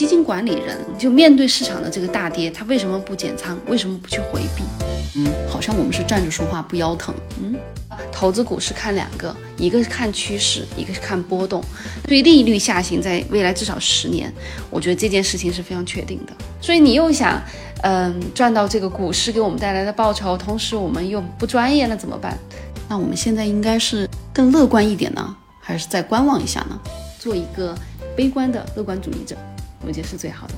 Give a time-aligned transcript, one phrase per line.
[0.00, 3.54] 基金管理人就面对市场的这个大跌，他为什么不减仓？
[3.66, 4.62] 为什么不去回避？
[5.16, 7.14] 嗯，好像我们是站着说话不腰疼。
[7.38, 7.54] 嗯，
[8.10, 11.62] 投资股市看两个，一个是看趋势，一个是看波动。
[12.04, 14.32] 对利率下行，在未来至少十年，
[14.70, 16.32] 我觉得这件事情是非常确定的。
[16.62, 17.38] 所以你又想，
[17.82, 22.38] 嗯，赚到这个股市给我们带来的报酬，同时我们又不专业，那怎么办？
[22.88, 26.80] 那我们现在应该是更乐观一点呢，还是再观望一下呢？
[27.18, 27.76] 做一个
[28.16, 29.36] 悲观的乐观主义者。
[29.86, 30.54] 我觉得是最好的。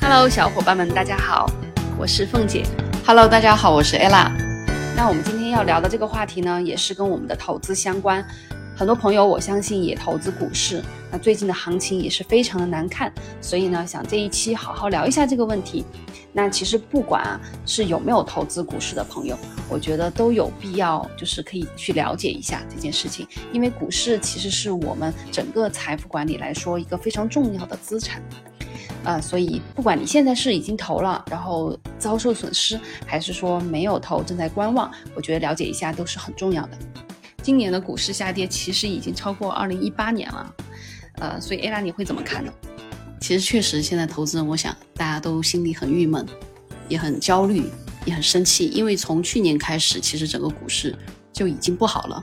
[0.00, 1.50] Hello，小伙伴们，大家好，
[1.98, 2.64] 我是凤姐。
[3.04, 4.30] Hello，大家好，我是 Ella。
[4.94, 8.24] 那我们今天要聊的这个话题呢，也是跟我们的投资相关。
[8.82, 10.82] 很多朋友，我相信也投资股市。
[11.08, 15.84] 那最近的行情也是非常的难看，所以呢，想这一期好好聊一下这个问题。
[16.32, 23.24] 那其实不管是有没有投资股市的朋友，我觉得都有必要，就是可以去了解一下这件事情。
[23.52, 28.20] 因为股市其实是我们整个财富管理来说一个非常重要的资产。
[29.04, 36.70] 呃，所以不管你现在是已经投了，然后遭受损失，还是说没有投正在观望，我觉得了解一下都是很重要的。
[37.42, 40.54] 今年的股市下跌其实已经超过二零一八年了，
[41.14, 42.52] 呃，所以 A 拉你会怎么看呢？
[43.20, 46.24] 其实确实，现在投资人，我想大家都心里很郁闷，
[46.88, 47.64] 也很焦虑，
[48.04, 50.96] 也很生气，因为从去年开始，其实整个股市
[51.32, 52.22] 就已经不好了。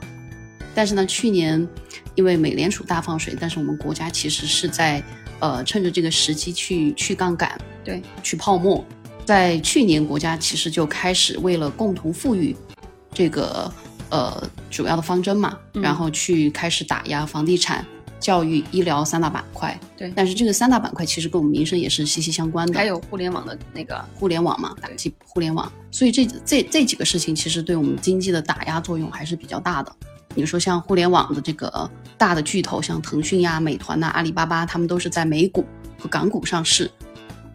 [0.74, 1.68] 但是呢，去年
[2.14, 5.02] 因为美联储大放水，但是我们国家其实是在
[5.40, 8.82] 呃趁着这个时机去去杠杆，对，去泡沫。
[9.26, 12.56] 在去年，国家其实就开始为了共同富裕
[13.12, 13.70] 这个。
[14.10, 17.84] 呃，主要的方针嘛，然后去开始打压房地产、
[18.18, 19.78] 教育、医疗三大板块。
[19.96, 22.74] 对，但是这个三大板块其实跟我们民生也是息息相关的。
[22.78, 25.70] 还有互联网的那个互联网嘛，打击互联网。
[25.90, 29.92] 所以这这这几个事情其实对我们经济的打压作用还是比较大的。
[30.34, 35.64] 你说像互联网的这个大的巨头，像腾讯呀、美团呐、阿里巴巴，他们都是在美股
[35.98, 36.90] 和港股上市。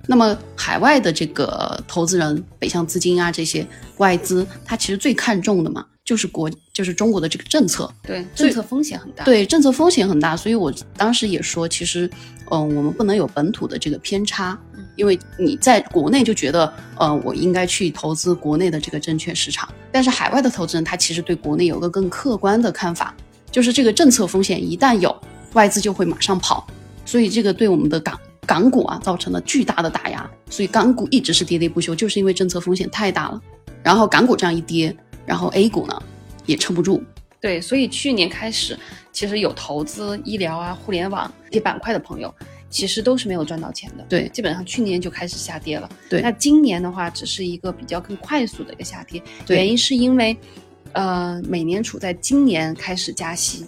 [0.08, 3.66] 那么海外的这个投资人、北向资金啊，这些
[3.98, 5.86] 外资，他其实最看重的嘛。
[6.06, 12.08] 就是国，就是中国的这个政策，对政策风险很大，对政策风险很大，所以我当时也说，其实，
[12.52, 14.56] 嗯，我们不能有本土的这个偏差，
[14.96, 23.16] 因为你在国内就觉得，呃，我应该去投资国内的这个证券市场，但是海外的投资人他其实对国内有个更客观的看法，
[23.52, 25.20] 就是这个政策风险一旦有，
[25.54, 26.68] 外资就会马上跑，
[27.04, 33.42] 所以这个对我们的港港股啊造成了巨大的打压，所以港股一直是跌跌不休，就是因为政策风险太大了，
[33.82, 34.96] 然后港股这样一跌。
[35.26, 36.02] 然后 A 股呢，
[36.46, 37.04] 也撑不住。
[37.42, 38.78] 对，所以去年开始，
[39.12, 42.34] 其实有投资医疗啊、互联网这些板块的朋友，
[42.72, 44.04] 其实都是没有赚到钱的。
[44.10, 45.88] 对，基本上去年就开始下跌了。
[46.10, 49.22] 对，那今年的话，只是一个比较更快速的一个下跌。
[49.48, 50.36] 原因是因为，
[50.94, 53.64] 呃，美联储在今年开始加息。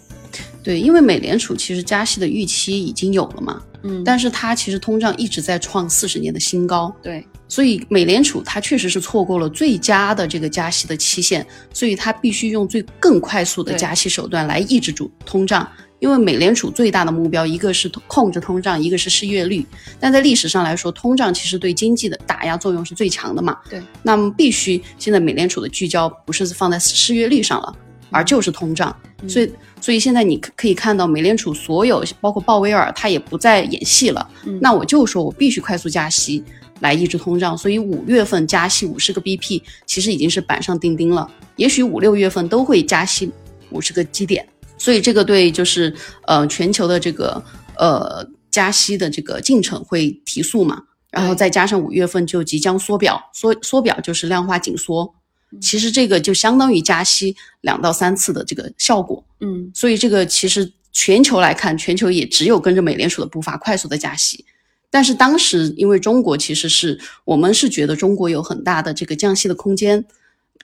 [0.64, 3.62] 对，因为美联储其实加息的预期已经有了嘛。
[3.82, 6.92] 嗯，但是它其实通胀一直在创四十年的新高。
[7.00, 7.24] 对。
[7.48, 15.66] 所以美联储它确实是错过了最佳的这个加息的期限，所以它必须用最更快速的加息手段来抑制住通胀。
[16.00, 19.66] 因为美联储最大的目标一个是控制通胀，一个是失业率。
[19.98, 23.56] 但在历史上来说，通胀其实对经济的打压作用是最强的嘛。
[23.68, 23.82] 对。
[24.04, 27.74] 那么必须现在美联储的聚焦不是放在失业率上了，
[28.10, 28.94] 而就是通胀。
[29.26, 34.30] 所以所以现在你可以看到美联储所有包括鲍威尔他也不再演戏了。
[34.60, 36.44] 那我就说我必须快速加息。
[36.80, 41.30] 来抑制通胀，所以五月份加息五十个 BP，其实已经是板上钉钉了。
[41.56, 43.30] 也许五六月份都会加息
[43.70, 44.46] 五十个基点，
[44.76, 45.94] 所以这个对就是
[46.26, 47.42] 呃全球的这个
[47.76, 50.82] 呃加息的这个进程会提速嘛。
[51.10, 55.14] 然后再加上五月份就即将缩表，缩缩表就是量化紧缩，
[55.58, 59.24] 其实这个就相当于加息两到三次的这个效果。
[59.40, 64.44] 嗯，所以这个其实全球来看，全球也只有跟着美联储的步伐快速的加息。
[64.90, 70.04] 但是当时，因为中国其实是我们是觉得中国有很大的这个降息的空间，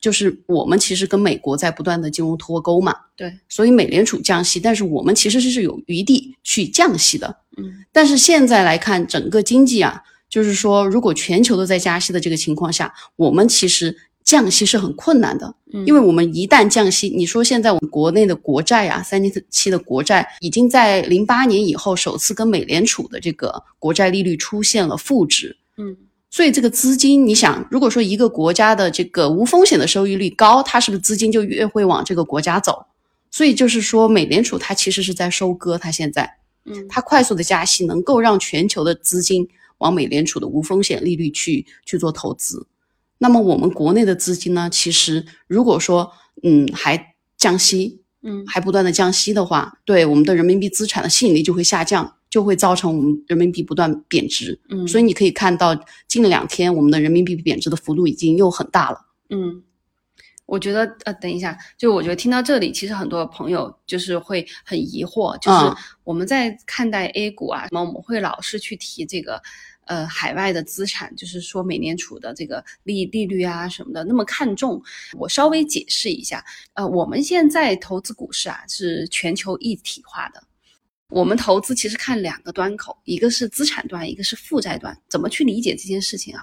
[0.00, 13.96] 就是我们其实跟美国在不断的金融脱钩嘛，对，所以美联储降息，但是我们其实是有余地去降息的，嗯，但是现在来看整个经济啊，就是说如果全球都在加息的这个情况下，我们其实。
[14.24, 15.54] 降息是很困难的，
[15.86, 25.94] 因为我们一旦降息，你说现在我们国内的国债啊，三年期的国债已经在零八年以后首次跟美联储的这个国债利率出现了负值，嗯，
[26.30, 32.86] 所以这个资金，你想，如果说一个国家的这个无风险的收益率高，它是不是资金就越会往这个国家走？
[33.30, 39.46] 所以就是说，美联储它其实是在收割，它现在，嗯，它快速的加息能够让全球的资金
[39.78, 42.66] 往美联储的无风险利率去去做投资。
[43.18, 44.68] 那么我们国内的资金呢？
[44.70, 46.12] 其实如果说，
[46.42, 54.60] 嗯，还降息，嗯还不断的降息的话，对我们的人民币资产的吸引力就会下降，就会造成我们人民币不断贬值。
[54.68, 55.74] 嗯，所以你可以看到，
[56.08, 58.98] 近两天我们的人民币贬值的幅度已经又很大了。
[59.30, 59.62] 嗯，
[60.44, 69.40] 我觉得呃，等一下，就我觉得听到这里，其实很多朋友就是会很疑惑，就是嗯我们在看待 A 股啊，什么我们会老是去提这个。
[69.86, 74.82] 呃，海外的资产，就是说美联储的这个利利率啊什么的，那么看重。
[75.12, 76.44] 我稍微解释一下，
[76.74, 80.42] 呃，我们现在投资股市啊是全球一体化的，
[81.08, 84.96] 我们投资其实看两个端口，一个是资产端，一个是负债端。
[85.08, 86.42] 怎么去理解这件事情啊？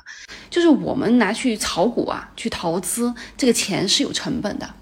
[0.50, 4.74] 就是我们拿去炒股啊，去投资，这个钱是有成本的。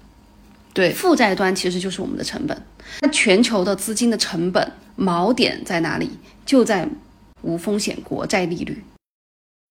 [0.72, 2.62] 对，负债端其实就是我们的成本。
[3.00, 6.10] 那全球的资金的成本锚点在哪里？
[6.46, 6.88] 就在
[7.42, 8.82] 无风险国债利率。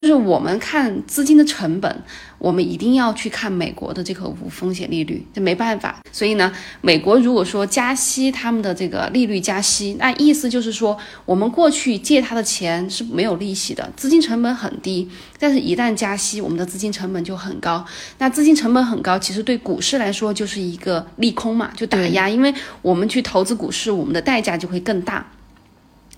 [0.01, 2.03] 就是我们看资金的成本，
[2.37, 5.99] 我们一定要去看美国的这个无风险利率，这没办法。
[6.13, 15.09] 所以呢，美国如果说加息，他们的这个利率加息，那意思就是说，我们过去借他的钱是没有利息的，资金成本很低。
[15.37, 17.85] 但是，一旦加息，我们的资金成本就很高。
[18.19, 25.29] 那资金成本很高，其实对股市来说就是一个利空嘛，就打压，因为我们去投资股市，我们的代价就会更大。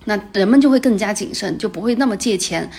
[0.04, 2.70] 那人们就会更加谨慎，就不会那么借钱。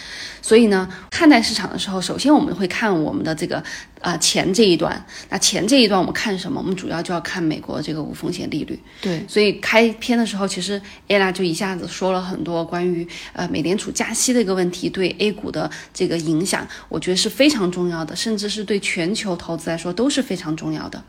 [0.41, 3.63] 所以呢，看待市场的时候，首先我们会看我们的这个
[4.01, 5.05] 呃钱这一端。
[5.29, 6.59] 那钱这一端我们看什么？
[6.59, 8.77] 我们主要就要看美国这个无风险利率。
[9.01, 21.01] 对，所以开篇的时候，其实 ella 就一下子说了很多关于呃美联储加息的一个问题对 A 股的这个影响，我觉得是非常重要的，甚至是对全球投资来说都是非常重要的。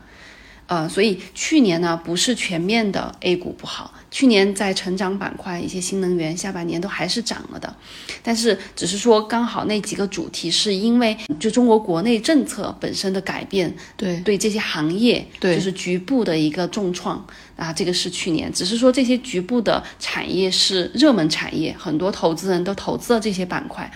[0.67, 7.75] 呃，所以去年呢，不是全面的 A 股不好，去年在成长板块一些新能源下半年都还是涨了的，
[8.23, 15.65] 但是只是说刚好那几个主题是因为就中国国内政策本身的改变，对，对这些行业对就。
[15.65, 17.25] 是局部的一个重创
[17.55, 23.91] 啊，这个是去年，只是说这些局部的产业是热门产业，很多投资人都投资了这些板块。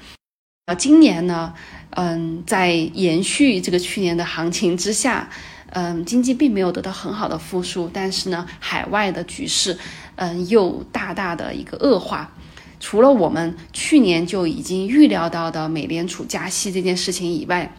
[0.65, 1.53] 啊，今年呢，
[1.91, 5.29] 嗯，在延续这个去年的行情之下，
[5.71, 9.77] 嗯，经济并没有得到很好的复苏，但是呢，海外的局势，
[10.15, 12.31] 嗯，又大大的一个恶化。
[12.79, 17.75] 除了我们去年就已经预料到的美联储加息这件事情以外，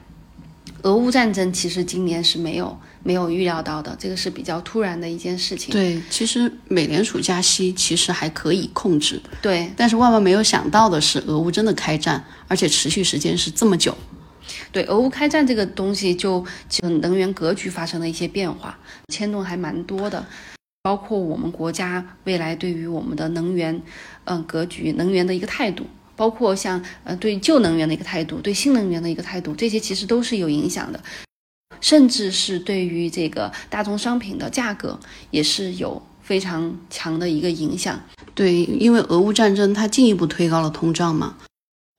[0.83, 5.73] 俄乌战争其实今年是没有没有预料到的，这个是比较突然的一件事情。
[5.73, 13.97] 对，其实美联储加息其实还可以控制，对但是万万没有想到的是，俄乌真的开战，而且持续时间是这么久。
[14.73, 18.79] 对，俄乌开战这个东西就其实能源格局发生了一些变化，
[19.09, 20.25] 牵动还蛮多的，
[20.83, 23.81] 包括我们国家未来对于我们的能源，
[24.25, 25.87] 嗯、格局、能源的一个态度。
[26.17, 31.03] 包括像呃对旧能源的一个态度，对新能源的一个态度，这些其实都是有影响的，
[31.81, 35.01] 甚至是对于这个大宗商品的价格
[35.31, 37.99] 也是有非常强的一个影响。
[38.35, 41.39] 对，因为俄乌战争它进一步推高了通胀嘛，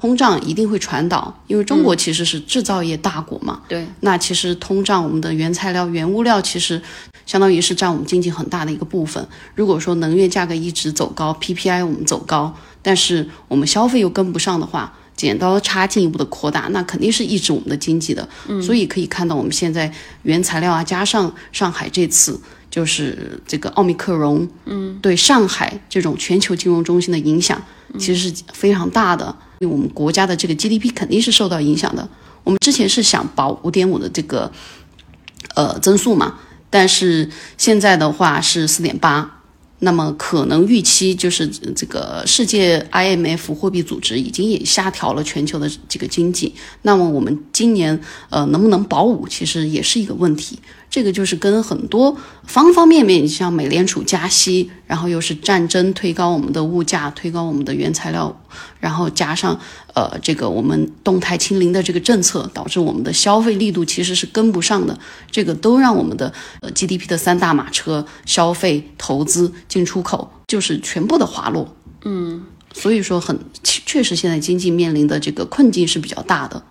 [0.02, 3.62] 通胀一定会传导，因为中国其实是制造业大国嘛。
[3.68, 6.82] 对，那其实通胀，我们的原材料、原物料其实
[7.28, 9.24] 相当于是占我们经济很大的一个部分。
[9.54, 12.52] 如果说能源价格一直走高，PPI 我们走高，
[12.82, 18.28] 但是我们消费又跟不上的话，剪刀差进一步的扩大，那肯定是抑制我们的经济的。
[18.48, 19.94] 嗯，所以可以看到我们现在
[20.24, 27.62] 原材料啊，加上上海这次就是这个奥密克戎，嗯，对上海这种全球金融中心的影响，
[28.00, 29.38] 其实是非常大的。
[29.68, 32.08] 我们国家的这个 GDP 肯定是受到影响的。
[32.44, 34.52] 我们之前是想保五点五的这个
[35.56, 36.40] 呃增速嘛，
[36.70, 39.38] 但是现在的话是四点八。
[39.84, 46.54] 那么可能预期就是这个世界 IMF 货币组织已经也下调了全球的这个经济。
[46.84, 48.00] 那么我们今年
[48.30, 50.60] 呃能不能保五，其实也是一个问题。
[50.92, 58.42] 这个就是跟很多方方面面，像美联储加息，然后又是战争推高我们的物价，推高我们的原材料，
[58.82, 59.58] 然后加上
[59.94, 65.00] 呃这个我们动态清零的这个政策，导致我们的消费力度其实是跟不上的。
[65.32, 71.74] 这个都让我们的呃 GDP 的三大马车消费、投资、进出口就是全部的滑落。
[72.04, 72.44] 嗯，
[72.74, 76.62] 所以说很确实现在经济面临的这个困境是比较大的。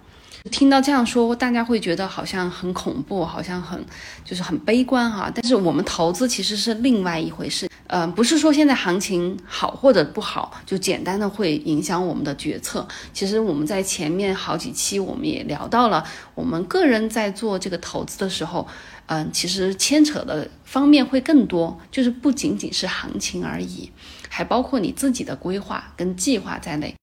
[0.50, 3.84] 听到这样说，大家会觉得好像很恐怖，好像很
[4.24, 5.30] 就是很悲观哈。
[5.34, 12.86] 但是我们投资其实是另外一回事，呃，不是说现在行情好或者不好，就简单的会影响我们的决策。
[13.12, 16.02] 其实我们在前面好几期我们也聊到了，
[16.34, 18.66] 我们个人在做这个投资的时候，
[19.06, 23.90] 嗯、其实牵扯的方面会更多，就是不仅仅是行情而已，
[24.28, 26.94] 还包括你自己的规划跟计划在内。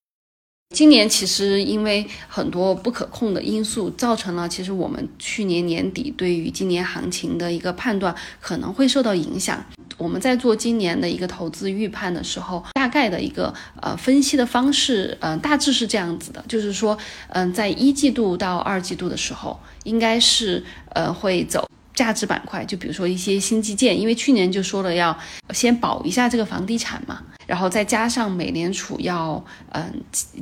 [0.76, 9.66] 今年其实因为很多不可控的因素，造成了其实我们去年年底对于今年行情的一个判断可能会受到影响。
[9.98, 16.96] 我们在做今年的一个投资预判的时候，大概的一个呃分析的方式，嗯，大致是这样子的，就是说，
[17.30, 21.68] 嗯，在一季度到二季度的时候，应该是呃会走。
[21.98, 25.18] 价值板块，就比如说一些新基建，因为去年就说了要
[25.50, 29.92] 先保一下这个房地产嘛，然后再加上美联储要嗯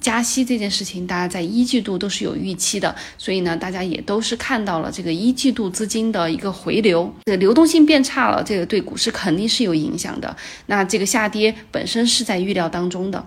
[0.01, 10.35] 加息这件事情，大家在一季度都是有预期的，所以呢，大家也都是看到了这个一季度资金的一个回流，这流动性变差了，这个对股市肯定是有影响的。
[10.65, 13.25] 那这个下跌本身是在预料当中的，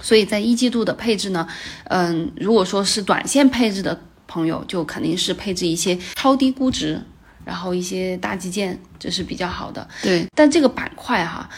[0.00, 1.46] 所以在一季度的配置呢，
[1.90, 7.02] 嗯，如果说是短线配置的朋友，就肯定是配置一些超低估值。
[7.44, 10.26] 然后一些大基建这是比较好的，对。
[10.34, 11.48] 但这个板块哈，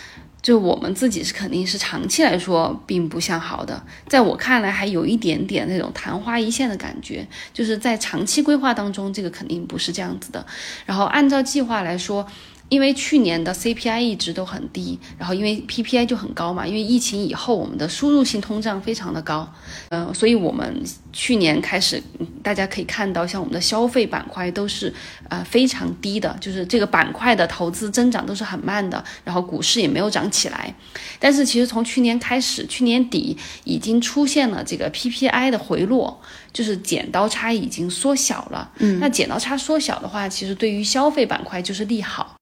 [0.43, 10.45] 就我们自己是肯定是长期来说并不向好的，在我看来还有一点点那种昙花一现的感觉，就是在长期规划当中，这个肯定不是这样子的。
[10.85, 12.27] 然后按照计划来说。
[12.69, 19.49] 因为去年的 CPI 一直都很低，然后因为 PPI 就很高嘛，因为疫情以后我们的输入性通胀非常的高，
[19.91, 20.83] 嗯，所以我们
[21.13, 22.03] 去年开始，
[22.43, 24.93] 大家可以看到，像我们的消费板块都是
[25.29, 30.75] 呃非常低的，就是这个板块的投资增长都是很慢的，然后股市也没有涨起来。
[31.21, 36.21] 但是其实从去年开始，去年底已经出现了这个 PPI 的回落，
[36.53, 38.73] 就是剪刀差已经缩小了。
[38.79, 42.35] 嗯，那剪刀差缩小的话，其实对于消费板块就是利好。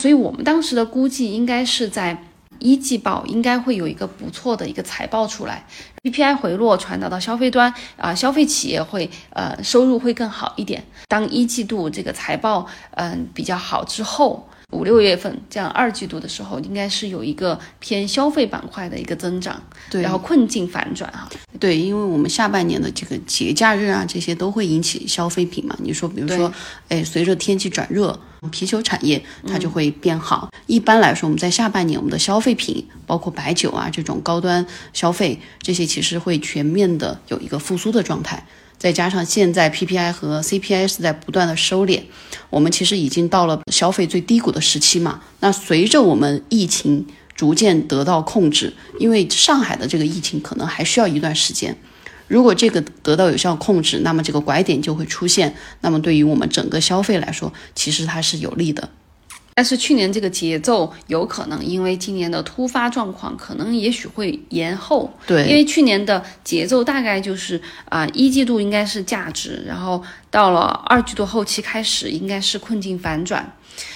[0.00, 2.24] 所以我们当时的估计应该是在
[2.58, 5.64] 一季报应该会有一个不错的一个财报出来
[6.02, 10.84] ，PPI 回落传导到消费端啊，消费企业会呃收入会更好一点。
[11.08, 14.48] 当一季度这个财报嗯比较好之后。
[14.72, 21.28] 五六月份这样二季度的时候，应该是有一个偏消费板块的一个增长，对，然后困境反转哈，
[21.60, 25.76] 对，因为我们下半年的这个节假日啊，这些都会引起消费品嘛。
[25.82, 26.50] 你说，比如说，
[26.88, 28.18] 哎，随着天气转热，
[28.50, 30.50] 啤酒产业它就会变好。
[30.66, 38.46] 一般来说，我们在下半年，我们的消费品，包括白酒啊这种高端消费，这些其实会全面的有一个复苏的状态。
[38.78, 42.02] 再加上现在 PPI 和 CPI 是在不断的收敛，
[42.50, 45.20] 我们其实已经到了消费最低谷的时期嘛。
[45.38, 47.06] 那随着我们疫情
[47.36, 51.76] 逐渐得到控制，因为上海的这个疫情可能还需要一段时间。
[52.32, 55.54] 如果这个得到有效控制，那么这个拐点就会出现。
[55.82, 58.88] 那么对于我们整个消费来说，其实它是有利的。
[59.54, 65.12] 但是去年这个节奏有可能因为今年的突发状况，可能也许会延后。
[65.26, 67.60] 对，因为去年的节奏大概就是
[67.90, 73.54] 啊，一季度应该是价值，然后到了二季度后期开始应该是困境反转，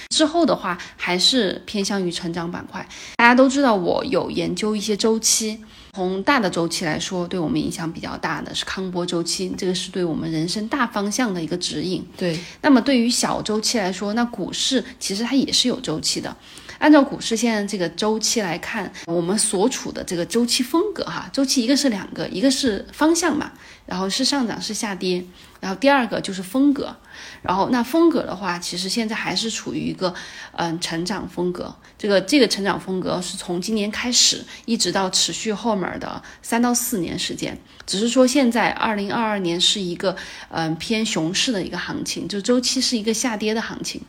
[0.09, 2.87] 之后的话还是偏向于成长板块。
[3.15, 5.57] 大家都知道，我有研究一些周期。
[5.97, 12.05] 从大的周期来说，对我们影响比较大的是康波周期，这个是对我们人生大方向的一个指引。
[12.15, 16.37] 对，那么对于小周期来说，那股市其实它也是有周期的。
[16.77, 23.51] 按照股市现在这个周期来看，我们所处的这个周期风格哈，周期一个是两个，一个是方向嘛，
[23.87, 25.25] 然后是上涨是下跌，
[25.59, 26.95] 然后第二个就是风格，
[27.41, 30.13] 然后那风格的话，其实现在还是处于一个
[30.53, 40.15] 嗯成长风格，这个这个成长风格是从今年开始一直到持续后面的三到四年时间，只是说现在二零二二年是一个
[40.49, 44.01] 嗯偏熊市的一个行情，就周期是一个下跌的行情。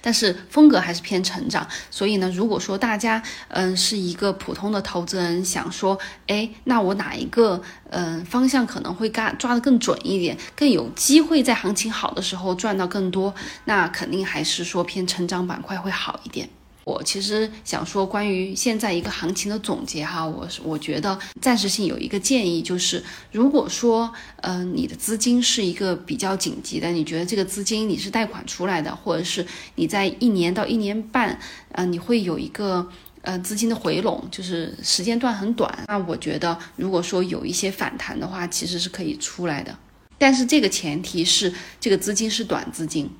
[0.00, 16.48] 但是风格还是偏成长，所以呢，如果说大家嗯是一个普通的投资人，想说，哎，那我哪一个嗯方向可能会抓抓得更准一点，更有机会在行情好的时候赚到更多，那肯定还是说偏成长板块会好一点。
[16.88, 31.38] 我其实想说，关于现在一个行情的总结哈，我是我觉得暂时性有一个建议，就是如果说，嗯，你的资金是一个比较紧急的，你觉得这个资金你是贷款出来的，或者是你在一年到一年半，
[31.72, 32.88] 呃，你会有一个
[33.20, 39.78] 呃资金的回笼，就是时间段很短，那我觉得如果说有一些反弹的话，其实是可以出来的，
[40.16, 43.10] 但是这个前提是这个资金是短资金。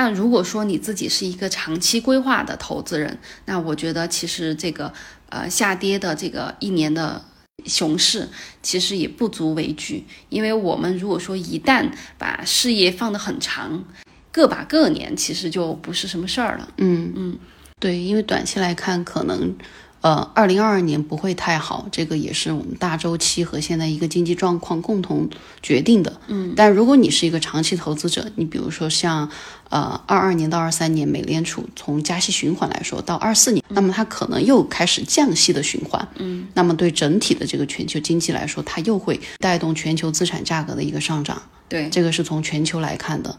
[0.00, 4.90] 那如果说你自己是一个长期规划的投资人，那我觉得其实这个
[5.28, 7.22] 呃下跌的这个一年的
[7.66, 8.26] 熊市
[8.62, 13.84] 其实也不足为惧，因为我们如果说一旦把事业放得很长，
[14.32, 16.66] 个把个年其实就不是什么事儿了。
[16.78, 17.38] 嗯嗯，
[17.78, 19.54] 对，因为短期来看可能。
[20.00, 25.28] 呃，二零二二年不会太好，这个也是我们大周期和现在一个经济状况共同
[25.62, 26.20] 决定的。
[26.28, 29.28] 嗯，但如果你是一个长期投资者，你比如说像
[29.68, 36.08] 呃二二年到二三年，美联储从加息循环来说，到二四年，那么它可能又开始降息的循环。
[36.16, 41.42] 嗯，那么对整体的这个全球经济来说，它又会带动全球资产价格的一个上涨。
[41.68, 43.36] 对，这个是从全球来看的。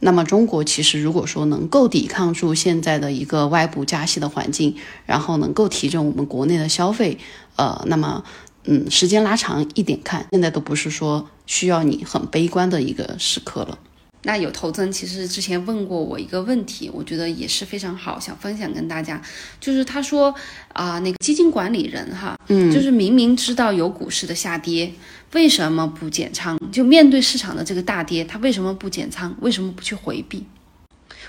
[0.00, 7.18] 那么中国其实如果说能够抵抗住现在的一个外部加息的环境，然后能够提振我们国内的消费，
[7.56, 8.24] 呃，那么
[8.64, 13.78] 嗯，时间拉长一点看，现在都不是说需要你很悲观的一个时刻了。
[14.24, 19.20] 那有投资人其实之前问过我一个问题，我觉得也是非常好，想分享跟大家，
[19.60, 20.34] 就是他说
[20.72, 24.92] 啊，那个基金管理人哈，嗯，就是明明知道有股市的下跌。
[25.32, 26.58] 为什么不减仓？
[26.70, 29.34] 就面对市场的这个大跌，他为什么不减仓？
[29.40, 30.46] 为什么不去回避？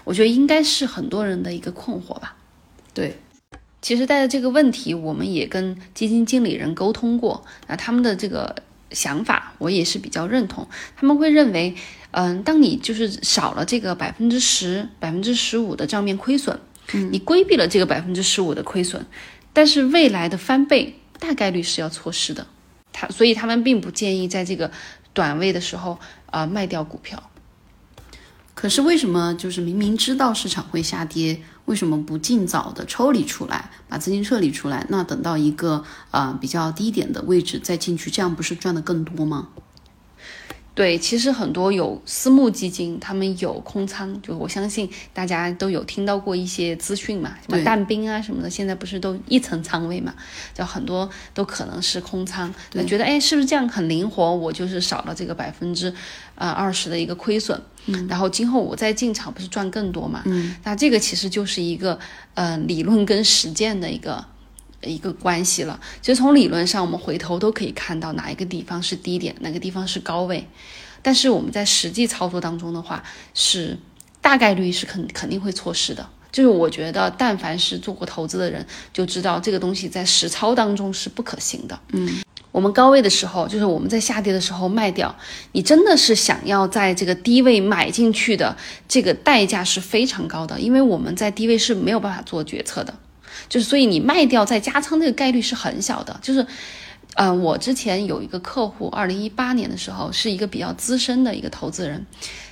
[0.03, 2.35] 我觉得应该是很多人的一个困惑吧。
[2.93, 3.17] 对，
[3.81, 8.53] 其实带着这个问题，我们也跟基金经理人沟通过，那他们的这个
[8.91, 10.67] 想法我也是比较认同。
[10.97, 11.73] 他们会认为，
[12.15, 16.60] 嗯，当你就是少了这个百分之十、百分之十五的账面亏损，
[16.93, 19.03] 嗯，你规避了这个百分之十五的亏损，
[19.51, 22.46] 但是未来的翻倍大概率是要错失的。
[22.91, 24.70] 他所以他们并不建议在这个
[25.13, 27.32] 短位的时候啊卖掉股票。
[28.53, 34.86] 可是为什么就是明明知道市场会下跌，为什么不尽早的抽离出来，把资金撤离出来？
[34.89, 39.50] 那等到一个啊比较低点的位置再进去，这样不是赚的更多吗？
[40.75, 50.15] 对，其实很多有私募基金，他们有空仓，就我相信大家都有听到过一些资讯嘛，什么淡兵啊什么的，现在不是都一层仓位嘛，
[50.53, 54.35] 就很多都可能是空仓，那觉得哎，是不是这样很灵活？
[54.35, 55.93] 我就是少了这个百分之
[56.33, 60.23] 呃二十的一个亏损，嗯，然后今后我再进场不是赚更多嘛？
[60.25, 61.99] 嗯，那这个其实就是一个
[62.33, 64.25] 呃理论跟实践的一个。
[64.83, 70.47] 一个关系了，其实从理论上，我们回头都可以看到哪一个地方是低点，哪个地方是高位。
[71.01, 73.77] 但是我们在实际操作当中的话，是
[74.21, 76.07] 大概率是肯肯定会错失的。
[76.31, 81.79] 就是我觉得，但凡是做过投资的人，就知道这个东西在实操当中是不可行的。
[81.91, 85.15] 嗯，我们高位的时候，就是我们在下跌的时候卖掉，
[85.51, 92.91] 你真的是想要在这个低位买进去的，这个代价是非常高的，因为我们在低位是没有办法做决策的。
[93.49, 96.19] 就是，所以你卖掉再加仓，这个概率是很小的。
[96.21, 96.45] 就是，
[97.15, 102.05] 嗯，我之前有一个客户，二零一八年的时候是一个比较资深的一个投资人，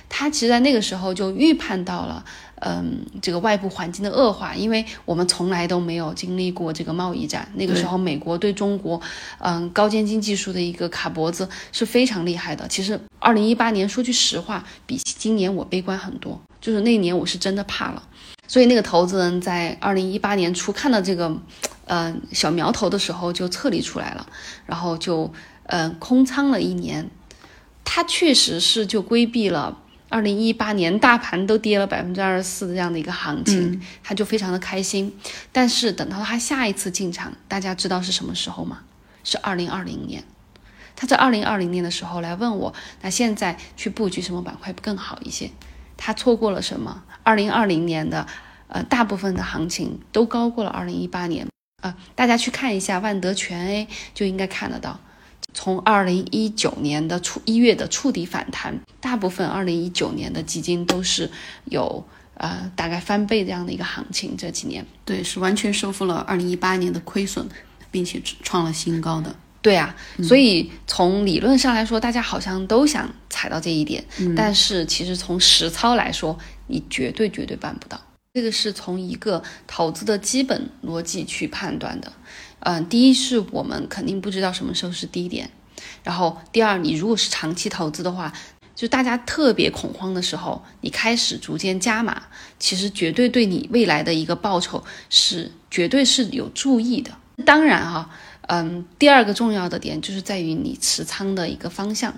[0.08, 2.24] 他其实在那个时候就预判到了，
[2.60, 9.00] 嗯，这个外部环境的恶化，因为我们从来都没有经历过这个贸易战，那个时候美国对中国，
[9.38, 12.68] 嗯，高尖晶技术的一个卡脖子是非常厉害的。
[12.68, 18.02] 其实二零一八年说句实话，比今年我悲观很多，就是那年我是真的怕了。
[18.46, 21.34] 所以那个投资人在二零一八年初看到这个，
[21.86, 24.26] 呃小苗头的时候就撤离出来了，
[24.66, 25.32] 然后就
[25.64, 27.08] 呃空仓了一年，
[27.84, 29.78] 他确实是就规避了
[30.10, 35.16] 二零一八年大盘都跌了百分之二十四的这样的一个行情，他就非常的开心。
[35.50, 38.80] 但是等到他下一次进场，大家知道是什么时候吗？
[39.24, 40.22] 是二零二零年。
[40.94, 45.50] 他在二零二零年的时候来问我，那现在去布局什么板块更好一些？
[45.96, 47.02] 他错过了什么？
[47.22, 48.26] 二零二零年的，
[48.68, 51.46] 呃，大部分的行情都高过了二零一八年
[51.80, 51.94] 啊。
[52.14, 55.00] 大家去看一下万德全 A 就应该看得到，
[55.52, 61.30] 从二零一九年的触一月的触底反弹，大部分二零一九年的基金都是
[61.66, 62.04] 有
[62.34, 64.36] 呃大概翻倍这样的一个行情。
[64.36, 67.46] 这几年对，是完全收复了二零一八年的亏损，
[67.90, 69.34] 并且创了新高的。
[69.60, 74.04] 对啊，所以从理论上来说，大家好像都想踩到这一点，
[74.34, 76.36] 但是其实从实操来说，
[76.72, 78.00] 你绝对绝对办不到。
[78.32, 82.10] 这个是从一个投资的基本逻辑去判断的。
[82.60, 85.50] 嗯，第一是我们肯定不知道什么时候是低点，
[86.02, 88.32] 然后第二，你如果是长期投资的话，
[88.74, 92.22] 就大家特别恐慌的时候，你开始逐渐加码，
[92.58, 97.12] 其实绝对对你未来的一个报酬是绝对是有注意的。
[97.44, 98.10] 当然哈。
[98.48, 102.12] 嗯，第二个重要的点就是在于你持仓的一个方向。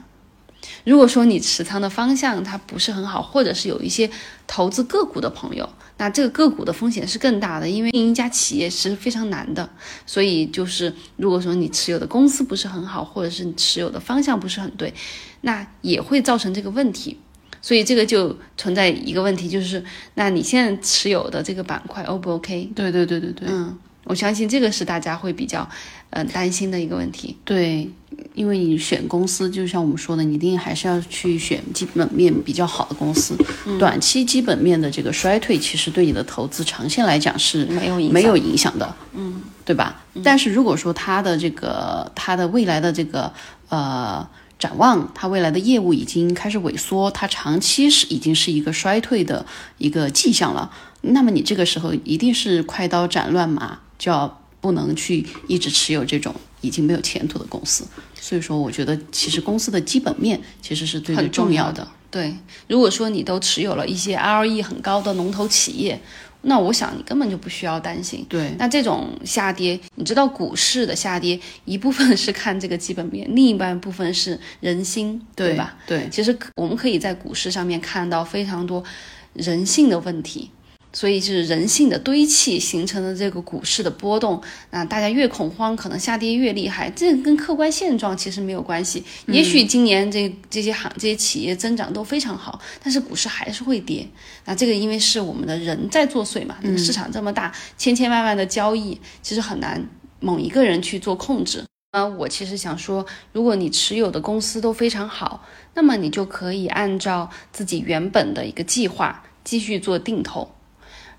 [0.85, 4.09] 如果说你持仓的方向它不是很好，或者是有一些
[4.47, 9.69] 投资个股的朋友，那这个个股的风险是更大的，因为经营一家企业是非常难的。
[10.07, 14.93] 所以就是如果说你持有的公司不是很好，或者是你持有的方向不是很对，
[15.41, 17.19] 那也会造成这个问题。
[17.63, 19.83] 所以这个就存在一个问题，就是
[20.15, 22.71] 那你现在持有的这个板块 O 不 OK？
[22.75, 23.79] 对对对对对，嗯。
[24.07, 25.67] 我相信这个是大家会比较，
[26.11, 27.39] 嗯，担心的一个问题。
[27.43, 27.91] 对，
[28.35, 33.37] 因为你选公司，就像我们说的，你一定还是要去选基本面比较好的公司。
[33.79, 40.03] 短期基本面的这个衰退，其实对你的投资长线来讲是没有影没有影响的，嗯，对吧？
[40.25, 43.33] 但是如果说它的这个它的未来的这个
[43.69, 49.47] 呃展望，它未来的业务已经开始萎缩，它长期是已经是一个衰退的
[49.79, 56.35] 一个迹象了，那么你这个时候一定是快刀斩乱麻，就要不能去一直持有这种
[56.67, 57.85] 已经没有前途的公司。
[58.21, 61.89] 所以说，我觉得其实公司的基本面其实是最最重要重要的。
[62.11, 62.35] 对，
[62.69, 66.01] 如果说你都持有了一些 ROE 很高的龙头企业，
[66.43, 68.25] 那我想你根本就不需要担心。
[68.29, 75.77] 对，那这种下跌，你知道股市的下跌，一部分是看这个基本面，另一半部分是人心，对吧？？
[75.87, 78.85] 对，其实我们可以在股市上面看到非常多
[79.33, 80.51] 人性的问题，
[80.95, 84.43] 所以就是人性的堆砌形成的这个股市的波动。
[84.71, 89.05] 那大家越恐慌，可能下跌越厉害，这跟客观现状其实没有关系。
[89.27, 94.09] 也许今年这这些行这些企业增长都非常好，但是股市还是会跌。
[94.47, 99.85] 那这个因为是我们的人在作祟嘛，这个市场这么大，千千万万的交易，其实很难
[100.21, 101.65] 某一个人去做控制。
[101.91, 110.54] 啊，我其实想说，如果你持有的公司都非常好，那么你就可以按照自己原本的一个计划继续做定投，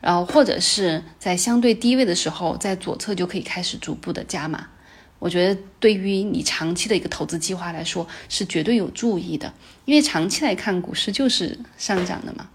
[0.05, 4.67] 然后或者是在相对低位的时候，在左侧就可以开始逐步的加码。
[5.17, 9.51] 我觉得对于你长期的一个投资计划来说是绝对有注意的，
[9.85, 12.47] 因为长期来看股市就是上涨的嘛。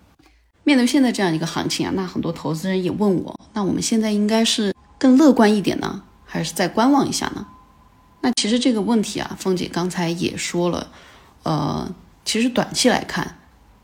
[0.62, 7.44] 面对现在这样一个行情啊，那很多投资人也问我，那我们现在应该是更乐观一点呢，还是再观望一下呢？
[8.20, 10.92] 那其实这个问题啊，凤姐刚才也说了，
[11.42, 11.92] 呃，
[12.24, 13.38] 其实短期来看，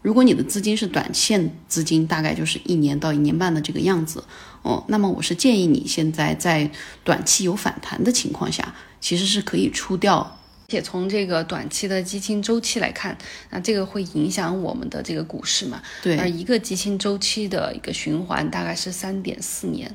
[0.07, 4.23] 如果你的资金是短线资金，大概就是一年到一年半的这个样子，
[4.62, 6.71] 哦，那么我是建议你现在在
[7.03, 10.38] 短期有反弹的情况下，其实是可以出掉。
[10.69, 13.19] 且从这个短期的基金周期来看，
[13.51, 15.83] 那这个会影响我们的这个股市嘛？
[16.05, 16.16] 对。
[16.19, 19.92] 而一个基金周期的一个循环大概是三点四年，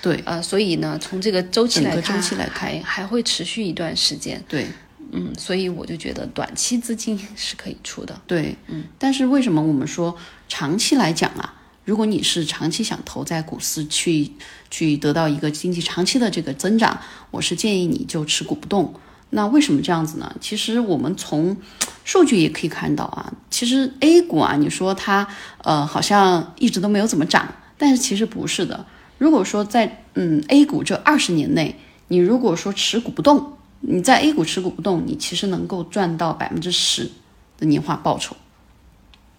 [0.00, 0.22] 对。
[0.26, 2.70] 呃，所以呢，从这个周期来看，周期来看。
[2.70, 4.40] 还还会持续一段时间。
[4.48, 4.68] 对
[5.12, 8.20] 嗯，所以我就觉得短期资金是可以出的。
[8.26, 8.84] 对，嗯。
[8.98, 10.16] 但是为什么我们说
[10.48, 11.54] 长期来讲啊？
[11.84, 14.30] 如果你是长期想投在股市去
[14.70, 18.94] 去得到一个经济长期的这个增长，我是建议你就持股不动。
[19.30, 20.36] 那为什么这样子呢？
[20.40, 21.56] 其实我们从
[22.04, 25.26] 数据也可以看到啊，其实 A 股啊，你说它
[25.64, 28.86] 呃好像一直都没有怎么涨，但是其实不是的。
[29.18, 37.10] 如果说在嗯 A 股这二十年内，你如果说持股不动，你在 A 股持股不动，你其实能够赚到百分之十
[37.58, 38.36] 的年化报酬。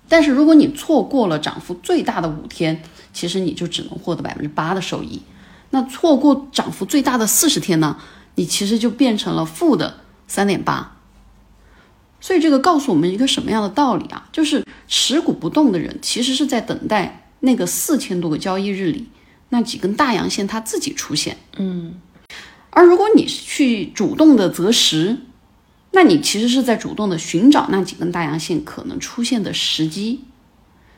[0.07, 5.21] 但是如果你错过了涨幅最大的五天，其实你就只能获得百分之八的收益。
[5.69, 7.97] 那错过涨幅最大的四十天呢？
[8.35, 10.97] 你其实就变成了负的三点八。
[12.19, 14.27] 所以这个告诉我们一个什么样的道理啊？
[14.31, 19.07] 就是持股不动的人，其实是在等待那个四千多个交易日里
[19.49, 21.37] 那几根大阳线它自己出现。
[21.57, 21.99] 嗯，
[22.71, 25.17] 而如果你是去主动的择时，
[25.91, 30.23] 那你其实是在主动的寻找那几根大阳线可能出现的时机。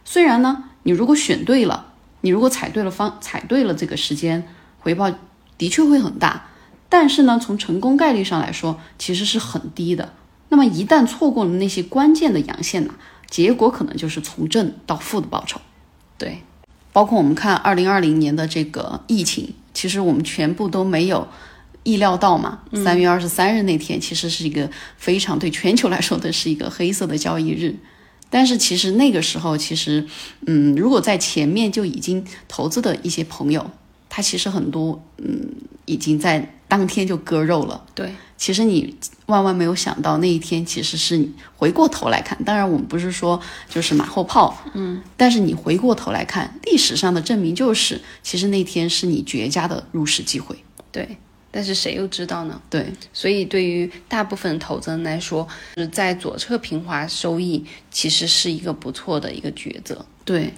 [0.06, 4.48] 虽然呢，你如果选对了，你如果踩对了方，踩对了这个时间，
[4.80, 5.12] 回报
[5.58, 6.50] 的确会很大，
[6.90, 10.14] 但是呢，从成功概率上来说，其实是很低的。
[10.50, 12.94] 那么一旦错过了那些关键的阳线呢，
[13.28, 15.60] 结果可能就是从正到负的报酬。
[16.20, 16.44] 对，
[16.92, 21.28] 包括我们看二零二零年的这个疫情，其实我们全部都没有
[21.84, 22.60] 意料到嘛。
[22.84, 27.76] 三月二十三日那天，其实是一个非常对全球来说的是一个黑色的交易日。
[28.30, 30.04] 但是其实那个时候，其实
[30.48, 33.70] 嗯，如果在前面就已经投资的一些朋友，
[34.10, 35.52] 他其实很多嗯
[35.86, 37.86] 已经在当天就割肉了。
[37.94, 38.96] 对，其实你
[39.28, 50.56] 万万没有想到那一天其实是你回过头来看，当然我们不是说就是马后炮，嗯，但是你回过头来看，历史上的证明就是，其实那天是你绝佳的入市机会。
[50.92, 51.18] 对。
[51.56, 52.60] 但是谁又知道呢？
[52.68, 60.04] 对，所以对于大部分投资人来说，是在左侧平滑收益其实是一个不错的一个抉择。
[60.26, 60.52] 对，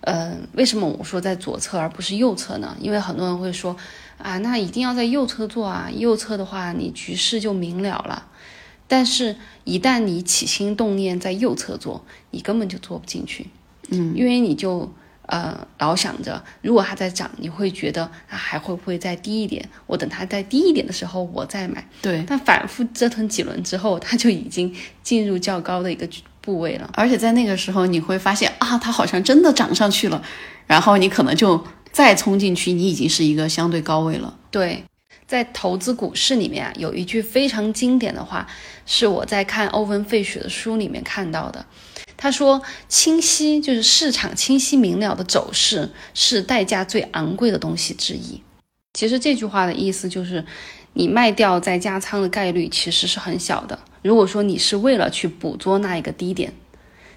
[0.00, 2.74] 呃，为什么我说在左侧而不是右侧呢？
[2.80, 3.76] 因为很多人会说，
[4.16, 8.26] 啊，那一定要在右侧做啊，右侧的话你局势就明了了。
[8.86, 13.48] 但是，一旦你起心动念在右侧做，你根本就做不进去，
[13.90, 14.90] 嗯，因为你就
[15.28, 19.66] 呃老想着，如果它在涨，你会觉得啊还会不会再低一点？
[19.86, 21.86] 我等它再低一点的时候我再买。
[22.02, 26.08] 对，但反复折腾几轮之后，它就已经进入较高的一个
[26.40, 26.90] 部位了。
[26.94, 30.22] 而且在那个时候你会发现啊，它好像真的涨上去了，
[30.66, 31.62] 然后你可能就
[31.92, 34.36] 再冲进去，你已经是一个相对高位了。
[34.50, 34.84] 对，
[35.26, 38.46] 在投资股市里面啊，有一句非常经典的话，
[38.86, 41.66] 是我在看欧文·费雪的书里面看到的。
[42.18, 48.42] 他说：“清晰就是市场清晰明了的走势，是代价最昂贵的东西之一。”
[48.92, 50.44] 其实这句话的意思就是，
[50.94, 53.78] 你卖掉再加仓的概率其实是很小的。
[54.02, 56.52] 如果说你是为了去捕捉那一个低点，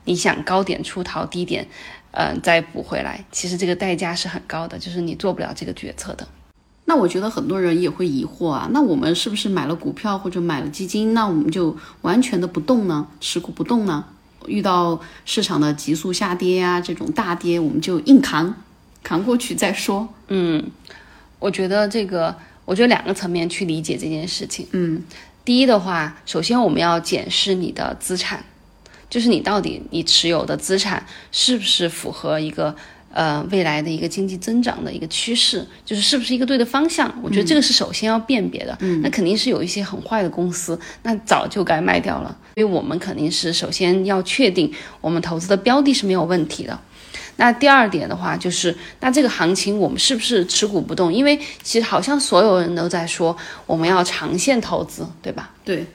[0.06, 1.68] 你想高点出逃，低点，
[2.12, 6.28] 嗯，再补回来，其实这个代价是很高的，就是你做不了这个决策的。
[6.86, 13.08] 那我觉得很多人也会疑惑啊，那我们是不是买了股票或者买了基金，那我们就完全的不动呢？
[13.20, 14.06] 持股不动呢？
[14.48, 18.54] 遇到市场的急速下跌呀，这种大跌，我们就硬扛，
[19.04, 20.08] 扛过去再说。
[20.28, 20.64] 嗯，
[21.40, 24.68] 我觉得这个，我觉得两个层面去理解这件事情。
[24.72, 25.04] 嗯，
[25.46, 28.44] 第一的话，首先我们要检视你的资产，
[29.10, 32.76] 就是你到底你持有的资产是不是符合一个。
[33.13, 37.13] 呃，未来的一个经济增长的一个趋势，就是是不是一个对的方向？
[37.21, 38.78] 我觉得这个是首先要辨别的。
[38.80, 42.38] 嗯，那肯定是有一些很坏的公司，那早就该卖掉了。
[42.56, 46.80] 因为我们肯定是首先要确定我们投资的标的是没有问题的。
[47.38, 51.12] 那第二点的话，就是那这个行情我们是不是持股不动？
[51.12, 55.52] 因为其实好像所有人都在说我们要长线投资，对吧？
[55.65, 55.86] 对。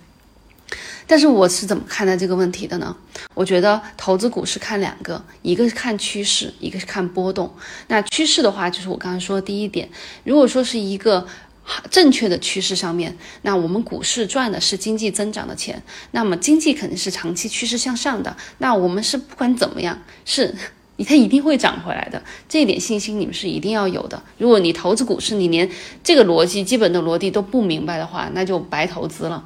[1.06, 2.96] 但是我是怎么看待这个问题的呢？
[3.34, 7.52] 我觉得投资股市看两个，一个是看趋势，一个是看波动。
[7.88, 9.88] 那趋势的话，就是我刚才说的第一点，
[10.24, 11.26] 如果说是一个
[11.90, 18.36] 正确的趋势上面，那我们股市赚的是经济增长的钱，那么经济肯定是长期趋势向上的。
[18.58, 20.54] 那我们是不管怎么样，是
[21.06, 24.22] 它一定会涨回来的，这一点信心你们是一定要有的。
[24.38, 25.68] 如果你投资股市，你连
[26.02, 29.44] 这个逻辑基本的逻辑都不明白的话，那就白投资了。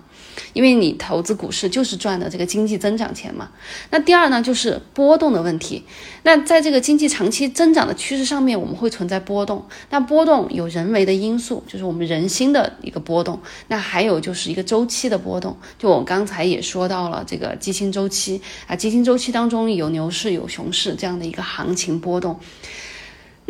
[0.53, 3.51] 因为你投资股市就是赚的这个经济增长钱嘛。
[3.91, 5.85] 那第二呢，就是波动的问题。
[6.23, 9.67] 那在这个经济长期增长的趋势上面，我们会存在波动。
[9.91, 13.41] 那波动有人为的因素，就是我们人心的一个波动。
[13.69, 15.57] 那还有就是一个周期的波动。
[15.79, 22.39] 就我刚才也说到了这个基金周期啊，基金周期当中有牛市有熊市这样的一个行情波动。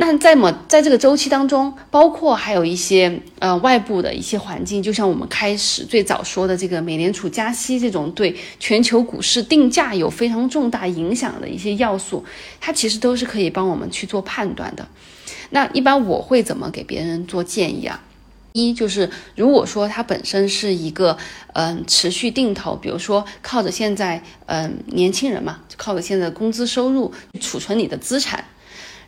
[0.01, 12.25] 那在么，在这个周期当中，包括还有一些呃外部的一些环境，就像我们开始最早说的这个美联储加息这种对全球股市定价有非常重大影响的一些要素，
[12.59, 14.89] 它其实都是可以帮我们去做判断的。
[15.51, 18.03] 那一般我会怎么给别人做建议啊？
[18.53, 21.19] 一就是如果说它本身是一个
[21.53, 28.43] 嗯持续定投，比如说靠着现在嗯年轻人嘛，就靠着现在工资收入储存你的资产。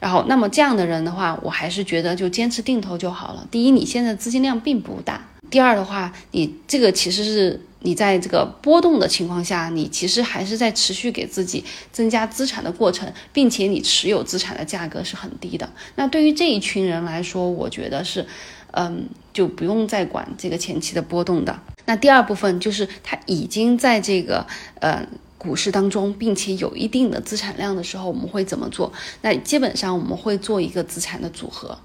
[0.03, 3.47] 然后，那么这样的人的话，我还是觉得就坚持定投就好了。
[3.53, 5.15] 第一，你现在资金量并不大；
[5.49, 15.71] 第二的话，你这个其实是你在这个波动的情况下，你其实还是在持续给自己增加资产的过程，并且你持有资产的价格是很低的。
[15.95, 18.27] 那对于这一群人来说，我觉得是，
[18.73, 21.57] 嗯，就不用再管这个前期的波动的。
[21.85, 24.45] 那第二部分就是他已经在这个，
[24.81, 25.07] 呃。
[25.43, 28.93] 股市当中，并且有一定的资产量的时候，我们会怎么做？
[29.23, 31.77] 那基本上我们会做一个资产的组合。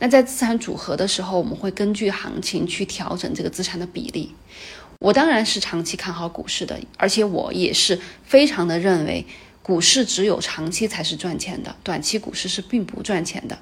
[0.00, 4.34] 那在资产组合的时候，我们会根据行情去调整这个资产的比例。
[4.98, 9.24] 我当然是长期看好股市的，而且我也是非常的认为，
[9.62, 13.56] 股市只有长期才是赚钱的，短期股市是并不赚钱的。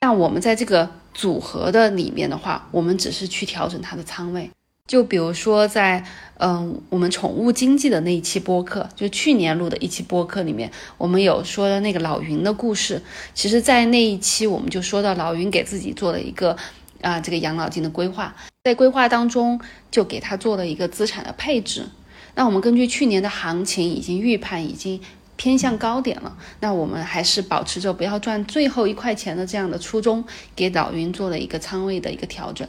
[0.00, 4.50] 那我们在这个组合的里面的话，我们只是去调整它的仓位。
[4.90, 6.04] 就比如说，在
[6.38, 13.00] 嗯，我们宠物经济的那一期播客，就去年录的一期播客里面，我们有说的那个老云的故事。
[13.32, 16.56] 其实，在那一期我们就说到，老云给自己做了一个
[17.02, 19.60] 啊，这个养老金的规划，在规划当中
[19.92, 21.86] 就给他做了一个资产的配置。
[22.34, 25.00] 那我们根据去年的行情已经预判，已经
[25.36, 26.36] 偏向高点了。
[26.58, 30.24] 那我们还是保持着不要赚最后一块钱的这样的初衷，
[30.56, 32.66] 给老云做了一个仓位的一个调整。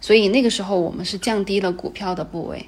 [0.00, 2.66] 所以那个时候我们是降低了股票的部位，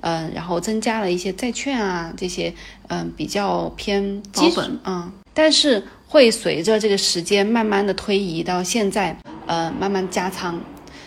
[0.00, 2.52] 嗯，然后增加了一些债券啊这些，
[2.88, 9.16] 嗯，比较偏基本啊，但是会随着这个时间慢慢的推移到现在，
[9.46, 10.60] 呃，慢慢加仓。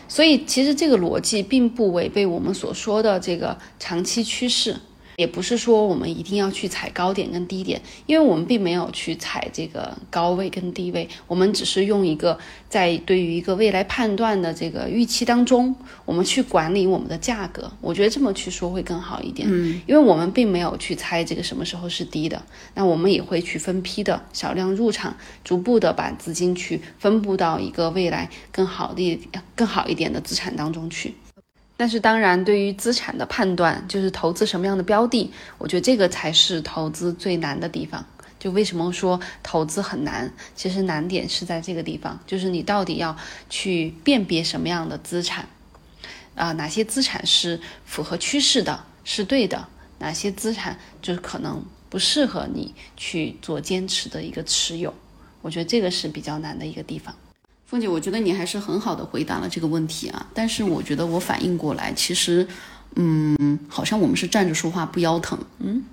[0.10, 4.76] 所以其实这个逻辑并不违背我们所说的这个长期趋势。
[5.18, 12.38] 也不是说我们一定要去踩高点跟低点，因为我们并没有去踩这个高位跟低位，我们只是用一个
[12.70, 15.76] 在对于一个未来判断的这个预期当中，
[16.06, 17.72] 我们去管理我们的价格。
[17.82, 22.40] 我觉得这么去说会更好一点，嗯，因为我们并没有去猜这个什么时候是低的，
[22.76, 29.20] 那我们也会去分批的少量入场，逐步的把资金去分布到一个未来更好的、
[29.56, 31.16] 更好一点的资产当中去。
[31.78, 38.04] 但是，当然，对于资产的判断，就是投资什么样的标的，我觉得这个才是投资最难的地方。
[38.40, 40.32] 就为什么说投资很难？
[40.56, 43.16] 其实难点是在这个地方，就是你到底要
[43.50, 45.48] 去辨别什么样的资产。
[46.34, 49.68] 啊、哪些资产是符合趋势的，是对的，
[50.00, 54.94] 哪些资产就是可能不适合你去做坚持的一个持有。
[55.42, 57.16] 我觉得这个是比较难的一个地方。
[57.70, 60.26] 凤姐，我觉得你还是很好的回答了这个问题啊。
[60.34, 62.48] 但是我觉得我反应过来，其实，
[62.96, 65.38] 嗯，好像我们是站着说话不腰疼。
[65.60, 65.84] 嗯，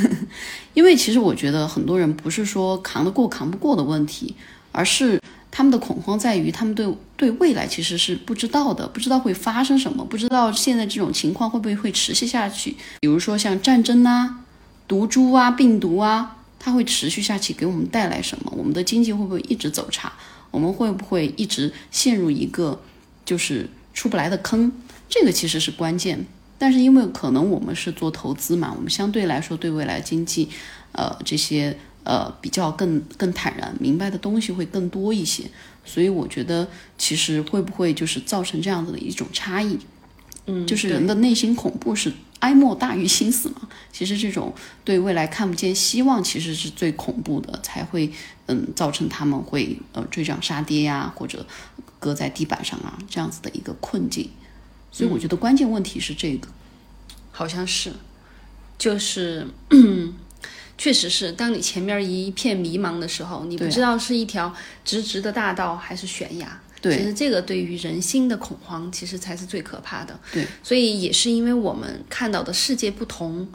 [0.72, 4.34] 因为其实我觉得很多人不是说扛得过扛不过的问题，
[4.72, 5.20] 而是
[5.50, 12.74] 他们的恐慌在于他们对对未来其实是不知道的，不知道会发生什么，不知道现在这种情况会不会会持续下去。
[13.00, 14.38] 比如说像战争啊、
[14.88, 18.50] 毒株啊、病毒啊，它会持续下去，给我们带来什么？
[18.56, 20.10] 我们的经济会不会一直走差？
[20.52, 22.80] 我们会不会一直陷入一个
[23.24, 24.70] 就是出不来的坑？
[25.08, 26.24] 这个其实是关键。
[26.58, 30.48] 但是因为可能我们是做投资嘛，我们相对来说对未来经济，
[30.92, 35.50] 呃这些呃比较更更坦然明白的东西会更多一些，
[35.84, 39.76] 所以我觉得其实会不会就是造成这样子的一种差异？
[40.46, 42.12] 嗯，就是人的内心恐怖是
[42.42, 43.68] 哀莫大于心死嘛。
[43.92, 44.52] 其实这种
[44.84, 48.12] 对未来看不见希望，其实是最恐怖的，才会
[48.46, 51.46] 嗯造成他们会呃追涨杀跌呀，或者
[52.00, 54.28] 搁在地板上啊这样子的一个困境。
[54.90, 56.48] 所以我觉得关键问题是这个。
[57.30, 57.92] 好像是，
[58.76, 59.46] 就是，
[60.76, 64.52] 确实是，当你前面一片迷茫的时候，你不知道是一条
[64.84, 66.60] 直直的大道还是悬崖。
[66.82, 70.18] 对其实这个对于人心的恐慌，其实才是最可怕的。
[70.32, 73.48] 对，所以也是因为我们看到的世界不同，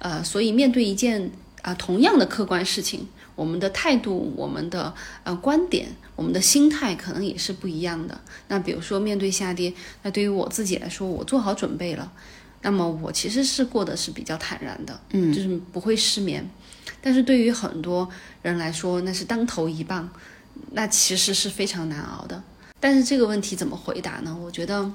[0.00, 1.30] 呃，所以面对一件
[1.62, 4.92] 啊、同样的客观事情，我们的态度、我们的
[5.22, 8.20] 呃观点、我们的心态可能也是不一样的。
[8.48, 12.12] 那比如说面对下跌，那对于我自己来说，我做好准备了。
[12.62, 16.50] 那么我其实是过得是比较坦然的，嗯，就是不会失眠。
[17.00, 18.08] 但是对于很多
[18.42, 20.08] 人来说，那是当头一棒，
[20.72, 22.42] 那其实是非常难熬的。
[22.82, 24.36] 但是这个问题怎么回答呢？
[24.42, 24.90] 我觉得，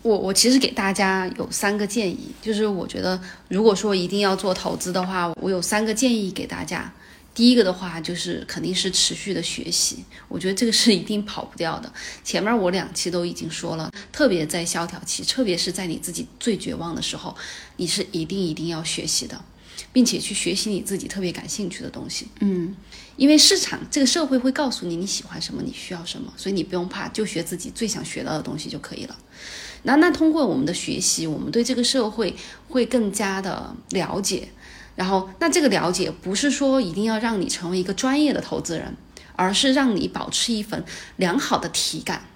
[0.00, 6.90] 我我其实给大家有三个建议，就是我觉得如果说一定要做投资的话，我有三个建议给大家。
[7.34, 11.92] 第一个的话就是肯定是持续的学习，我觉得这个是一定跑不掉的。
[12.24, 17.36] 前面我两期都已经说了，特别在萧条期，特别是在你自己最绝望的时候，
[17.76, 19.42] 你是一定一定要学习的，
[19.92, 22.28] 并且去学习你自己特别感兴趣的东西。
[22.40, 22.76] 嗯，
[23.16, 29.18] 因为市场这个社会会告诉你你喜欢什么，你需要什么，所以你不用怕，就学自己最想学到的东西就可以了。
[29.84, 32.36] 那那通过我们的学习，我们对这个社会
[32.68, 34.48] 会更加的了解。
[34.94, 38.94] 然后，那这个了解不是说一定要让你成为一个专业的投资人，
[39.34, 40.84] 而是让你保持一份
[41.16, 42.26] 良好的体感，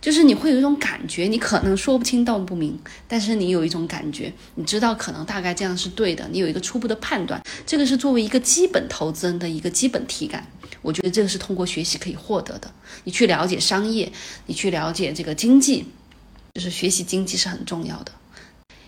[0.00, 10.46] 就是你会有一种感觉，你可能说不清道不明，但是你有一种感觉，你知道可能大概这样是对的，你有一个初步的判断，这个是作为一个基本投资人的一个基本体感。
[10.82, 12.72] 我觉得这个是通过学习可以获得的。
[13.02, 14.10] 你去了解商业，
[14.46, 15.84] 你去了解这个经济，
[16.54, 18.12] 就是学习经济是很重要的。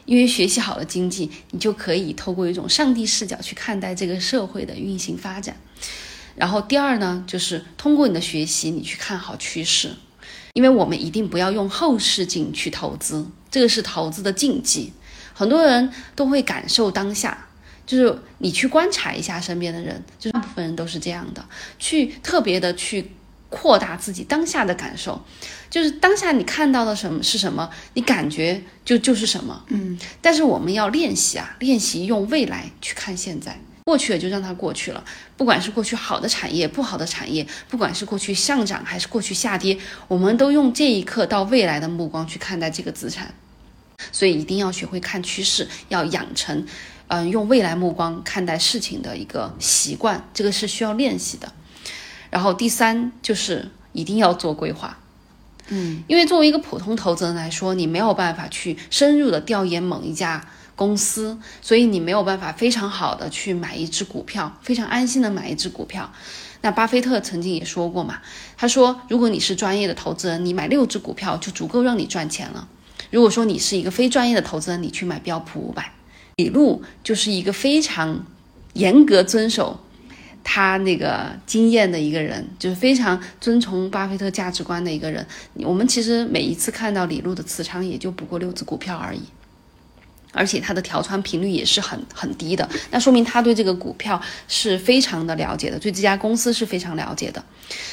[0.07, 5.57] 因为学习好了经济，你就可以透过一种上帝视角去看待这个社会的运行发展。
[6.37, 9.91] 然后第二呢，就是通过你的学习，你去看好趋势。
[10.55, 14.93] 因为我们一定不要用后视镜去投资，这个是投资的禁忌。
[15.33, 17.47] 很多人都会感受当下，
[17.87, 21.45] 就是你去观察一下身边的人，就是大部分人都是这样的，
[21.79, 23.11] 去特别的去
[23.49, 25.21] 扩大自己当下的感受，
[25.71, 29.65] 就是当下你看到的什么是什么，你感觉就就是什么。
[29.69, 33.61] 嗯，但是我们要练习啊，练习用未来去看现在。
[33.91, 35.03] 过去了就让它过去了，
[35.37, 39.77] 不管是过去好的产业、不好的产业，不管是过去上涨还是过去下跌，
[40.07, 43.35] 我们都用这一刻到未来的目光去看待这个资产。
[44.13, 46.65] 所以一定要学会看趋势，要养成，
[47.09, 51.53] 嗯、用未来目光看待事情的一个习惯，这个是需要练习的。
[52.31, 54.97] 然后第三就是一定要做规划，
[55.67, 60.47] 嗯，因为作为一个普通投资人来说，你没有办法去深入的调研某一家
[60.81, 66.11] 公司，所以你没有办法非常好的去买一只股票，非常安心的买一只股票。
[66.63, 68.19] 那巴菲特曾经也说过嘛，
[68.57, 72.67] 他说，如果你是专业的投资人，你买六只股票就足够让你赚钱了。
[73.11, 75.93] 如果说你是一个非专业的投资人，你去买标普五百，
[76.37, 78.25] 李路就是一个非常
[78.73, 79.79] 严格遵守
[80.43, 85.27] 他那个经验的一个人，就是非常遵从巴菲特价值观的一个人。
[85.57, 89.21] 我们其实每一次看到李路的持仓也就不过六只股票而已。
[90.33, 97.45] 而且它的调仓频率也是很很低的，那说明他对这个股票是非常的了解的，对这家公司是非常了解的。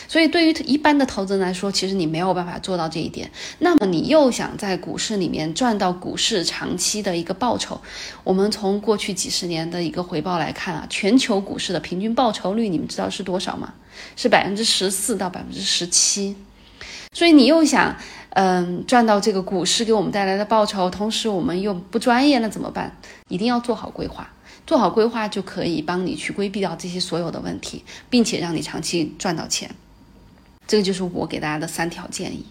[0.08, 3.30] 所以对于一般的投资人来说，其实你没有办法做到这一点。
[3.60, 7.80] 那么你又想在股市里面赚到股市长期的一个报酬，
[8.24, 13.74] 我们从过去几十年的一个回报来看啊，全球股市的平均报酬率，你们知道是多少吗？
[14.16, 16.36] 是百分之十四到百分之十七。
[17.14, 17.96] 所以你又想，
[18.40, 22.96] 嗯，赚到这个股市给我们带来的报酬，同时我们又不专业，那怎么办？
[23.30, 24.30] 一定要做好规划，
[24.68, 29.74] 做好规划就可以帮你去规避掉这些所有的问题，并且让你长期赚到钱。
[30.68, 32.46] 这个就是我给大家的三条建议，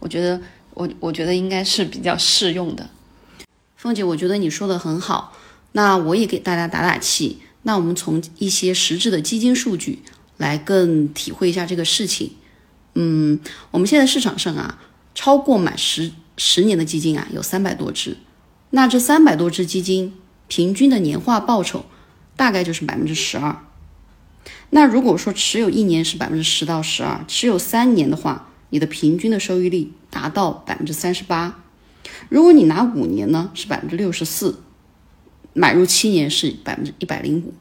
[0.00, 0.38] 我觉得
[0.74, 2.90] 我我觉得应该是比较适用的。
[3.78, 5.32] 凤姐，我觉得你说的很好，
[5.72, 7.40] 那我也给大家打打气。
[7.62, 10.02] 那我们从一些实质的基金数据
[10.36, 12.32] 来更体会一下这个事情。
[12.94, 14.78] 嗯，我们现在市场上啊，
[15.14, 18.16] 超过满十十年的基金啊有三百多只，
[18.70, 20.14] 那这三百多只基金
[20.48, 21.84] 平均的年化报酬
[22.36, 23.64] 大概就是百分之十二。
[24.70, 31.62] 那如果说持有一年是百分之十到十二，持有三年的话，你的平均的收益率达到百分之三十八。
[32.28, 34.60] 如果你拿五年呢，是百分之六十四，
[35.52, 37.52] 买入七年是百分之一百零五。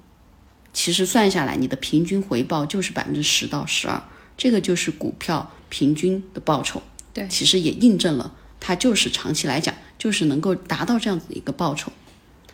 [0.73, 4.01] 其实算下来，你的平均回报就是百分之十到十二，
[4.37, 6.81] 这个就是股票平均的报酬。
[7.13, 11.91] 对，其实也印证了它就是长期来讲就是能够达到这样子的一个报酬。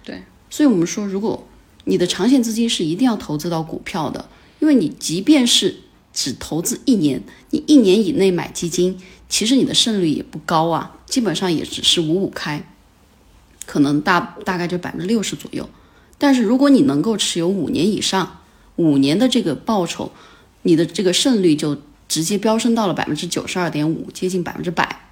[0.03, 1.47] 对，所以我们说，如果
[1.85, 4.29] 你的长线资金是一定要投资到股票的。
[4.59, 5.81] 因为你即便是
[6.11, 8.97] 只投资一年，你一年以内买基金，
[9.29, 12.67] 其实你的胜率也不高啊，基本上也只是五五开，
[13.67, 15.69] 可能大大概就百分之六十左右。
[16.17, 18.39] 但是如果你能够持有五年以上，
[18.77, 20.11] 五年的这个报酬，
[20.63, 25.03] 你的这个胜率就直接飙升到了百分之九十二点五，接近百分之百。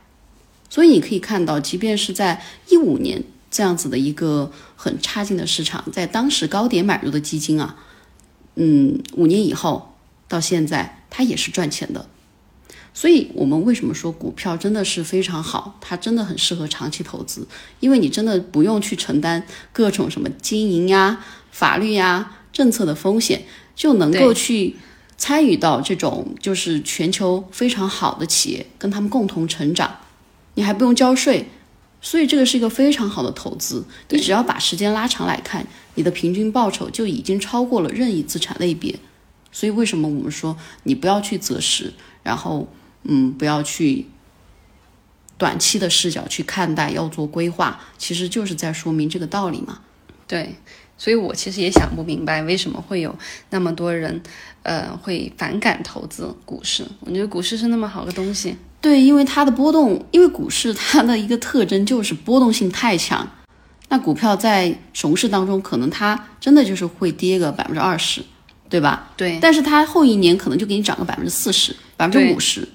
[0.70, 7.78] 所以你可以看到，即便是在一五年这样子的一个很差劲的市场，在当时高点买入的基金啊。
[8.56, 9.96] 嗯，五年以后
[10.28, 12.08] 到现在，它也是赚钱的。
[12.94, 15.78] 所以，我们为什么说股票真的是非常好？
[15.82, 17.46] 它真的很适合长期投资，
[17.82, 23.44] 因为你真的不用去承担各种什么经营呀、法律呀、政策的风险，
[23.76, 24.78] 就能够去
[25.18, 29.98] 参与到这种就是全球非常好的企业，跟他们共同成长。
[30.56, 31.50] 你还不用交税，
[32.02, 33.86] 所以这个是一个非常好的投资。
[34.10, 35.66] 你只要把时间拉长来看。
[35.98, 39.00] 你的平均报酬就已经超过了任意资产类别，
[39.50, 42.68] 所以为什么我们说你不要去择时，然后
[43.04, 44.08] 嗯不要去
[45.38, 49.80] 短期的视角去看待，要做规划，其实就是在说明这个道理嘛。
[50.28, 50.56] 对，
[50.98, 53.14] 所以我其实也想不明白为什么会有
[53.50, 54.22] 那么多人
[54.64, 56.86] 呃会反感投资股市。
[57.02, 58.56] 我觉得股市是那么好的东西。
[58.82, 63.28] 对，因为它的波动，因为股市它的一个特征就是波动性太强。
[63.90, 68.22] 那股票在熊市当中，可能它真的就是会跌个百分之二十，
[68.70, 69.12] 对吧？
[69.16, 69.40] 对。
[69.42, 72.68] 但是它后一年可能就给你涨个百分之四十、百分之五十。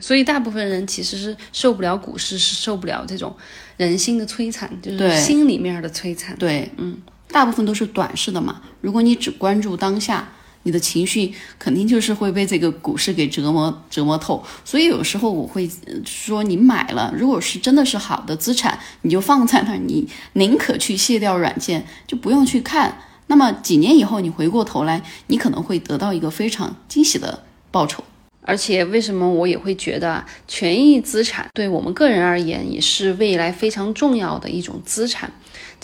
[0.00, 3.34] 所以大部分人其实是受不了股市，是受不了这种
[3.76, 6.36] 人心的摧残，就是心里面的摧残。
[6.36, 6.96] 对，嗯，
[7.34, 8.62] 大部分都是短视的嘛。
[8.80, 10.28] 如果你只关注当下。
[10.66, 15.70] 你的情绪肯定就是会被这个股市给折磨折磨透，所以有时候我会
[16.06, 22.96] 说，你买了，如果是真的是好的资产，你就放在那儿， 你宁可去卸掉软件，就不用去看。
[23.26, 28.02] 那么几年以后，你回过头来，你可能会得到一个非常惊喜的报酬。
[28.40, 35.30] 而且，为什么我也会觉得权益资产对我们个人而言，也是未来非常重要的一种资产？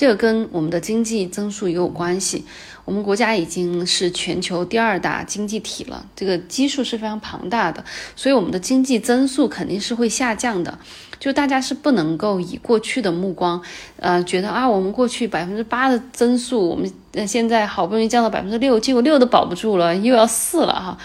[0.01, 2.42] 这个跟我们的经济增速也有关系。
[2.86, 7.84] 我们国家已经是全球第二大经济体了，这个基数是非常庞大的，
[8.16, 10.78] 所以我们的经济增速肯定是会下降的。
[11.18, 13.61] 就大家是不能够以过去的目光，
[13.96, 16.90] 呃，觉得啊，我们过去百分之八的增速，我们
[17.28, 20.96] 现在好不容易降到百分之六，结果六都保不住了，又要四了哈。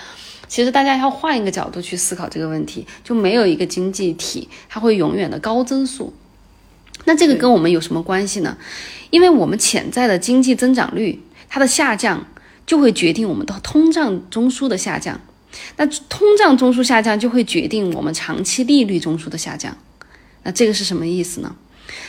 [0.47, 6.13] 其实大家要换一个角度去思考这个问题，就没有一个经济体它会永远的高增速。
[7.05, 8.57] 那这个跟我们有什么关系呢？
[9.09, 12.27] 因为我们潜在的经济增长率它的下降，
[12.65, 15.19] 就会决定我们的通胀中枢的下降。
[15.77, 19.77] 那通胀中枢下降，就会决定我们长期利率中枢的下降。
[20.43, 21.55] 那这个是什么意思呢？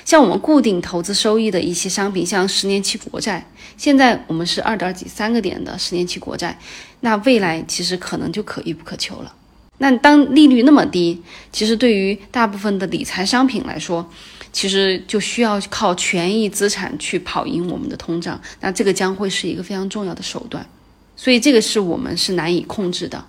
[0.04, 6.58] 像我们固定投资收益的一些商品，像十年期国债，现在我们是二点几三个点的十年期国债，
[7.00, 9.34] 那未来其实可能就可遇不可求了。
[9.78, 11.22] 那当利率那么低，
[11.52, 14.10] 其实对于大部分的理财商品来说，
[14.56, 20.66] 其实就需要靠权益资产去跑赢我们的通胀，那这个将会是一个非常重要的手段，
[21.14, 23.22] 所以这个是我们是难以控制的，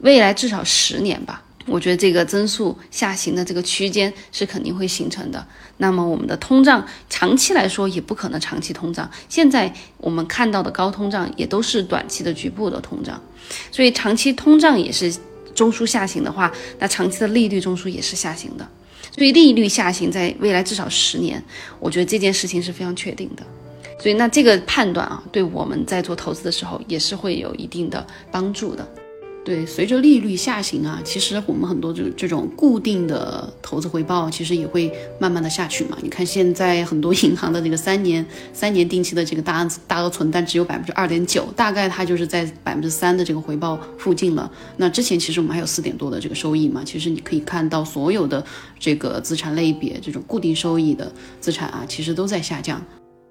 [0.00, 5.46] 未来至少十年吧，我觉得这个增速下行的这个区间是肯定会形成的。
[5.76, 13.22] 那么我们的通胀长期来说也不可能长期通胀，现在我们看到的高通胀也都是短期的局部的通胀，
[13.70, 15.16] 所以长期通胀也是
[15.54, 18.68] 中枢下行的话，那长期的利率中枢也是下行的。
[19.16, 21.42] 对利率下行，在未来至少十年，
[21.80, 23.42] 我觉得这件事情是非常确定的。
[23.98, 28.86] 所以那这个判断啊，对我们在做投资的时候也是会有一定的帮助的。
[29.46, 35.96] 对，随着利率下行啊，其实我们很多这这种固定的投资回报，其实也会慢慢的下去嘛。
[36.02, 44.50] 你看现在很多银行的这个三年三年定期的这个大额大额存单只有百分之二点九，大概它就是在百分之三的这个回报附近了。
[44.78, 46.82] 那之前其实我们还有四点多的这个收益嘛。
[46.84, 48.44] 其实你可以看到所有的
[48.80, 52.84] 这个资产类别，这种固定收益的资产啊，其实都在下降。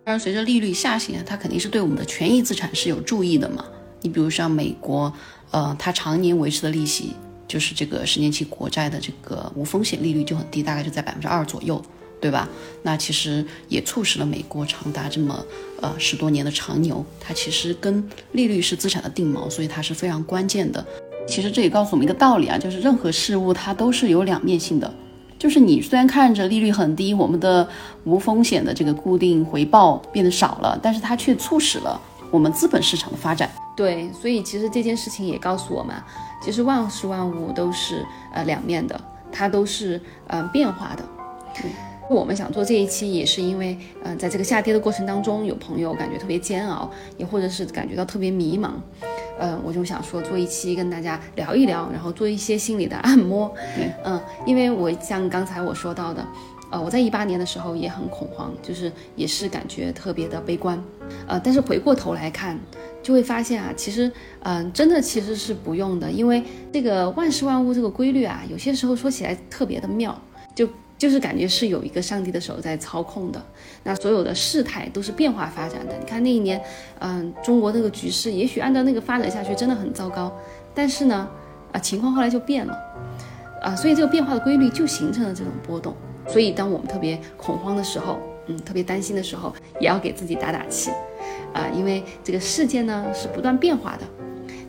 [0.05, 3.65] 当然，随着利率下行啊，它肯定是对我们的权益资产是有注意的嘛。
[4.05, 5.11] 你比如像美国。
[5.51, 7.13] 呃，它常年维持的利息
[7.47, 11.81] 就是这个十年期国债的这个无风险利率就很低，大概就在百分之二左右，
[12.19, 12.49] 对吧？
[12.83, 15.45] 那其实也促使了美国长达这么
[15.79, 17.05] 呃十多年的长牛。
[17.21, 20.85] 它其实跟利率是资产的定锚，所以它是非常关键的。
[21.25, 24.93] 其实这也告诉我们一个道理啊，就是任何事物它都是有两面性的。
[25.39, 27.65] 就是你虽然看着利率很低，我们的
[28.03, 33.49] 无风险的这个固定回报变得少了，但是它却促使了我们资本市场的发展。
[33.75, 35.95] 对，所以其实这件事情也告诉我们，
[36.41, 38.99] 其实万事万物都是呃两面的，
[39.31, 41.03] 它都是呃变化的。
[42.07, 48.73] 我们想做这一期也是因为，呃，在这个下跌的过程当中，有朋友感觉特别煎熬，也或者是感觉到特别迷茫，
[49.39, 53.51] 呃，我就想说做一期跟大家聊一聊，然后做一些心理的按摩。
[54.03, 56.25] 嗯，因为我像刚才我说到的。
[56.71, 60.83] 呃，我在一八年的时候也很恐慌，就是也是感觉特别的悲观，
[61.27, 62.59] 呃，但是回过头来看，
[63.05, 66.43] 就会发现啊，其实，嗯，真的其实是不用的，因为
[66.73, 70.19] 这个万事万物这个规律啊，有些时候说起来特别的妙，
[70.55, 73.39] 就就是感觉是有一个上帝的手在操控的，
[73.83, 75.95] 那所有的事态都是变化发展的。
[75.99, 76.59] 你看那一年，
[76.97, 80.35] 嗯，中国那个局势也许按照那个发展下去真的很糟糕，
[80.73, 81.29] 但是呢，
[81.73, 82.75] 啊，情况后来就变了，
[83.61, 85.95] 啊，所以这个变化的规律就形成了这种波动。
[86.27, 90.91] 所以，当我们特别恐慌的时候，嗯，特别担心的时候，也要给自己打打气，
[91.53, 94.03] 啊，因为这个世界呢是不断变化的。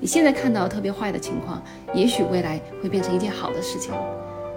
[0.00, 1.62] 你现在看到特别坏的情况，
[1.94, 3.94] 也许未来会变成一件好的事情，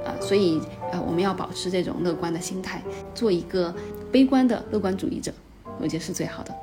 [0.05, 0.61] 啊，所以，
[0.91, 2.81] 呃，我们要保持这种乐观的心态，
[3.15, 3.73] 做一个
[4.11, 5.31] 悲观的乐观主义者，
[5.79, 6.53] 我觉得是最好的。